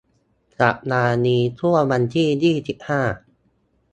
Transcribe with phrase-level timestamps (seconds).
[0.59, 3.01] สัปดาห์นี้ช่วงวันที่ ยี่สิบห้า